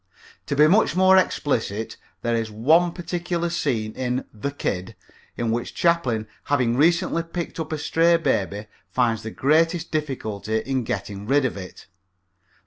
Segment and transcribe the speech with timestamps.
[0.47, 4.95] To be much more explicit, there is one particular scene in The Kid
[5.37, 10.85] in which Chaplin having recently picked up a stray baby finds the greatest difficulty in
[10.85, 11.85] getting rid of it.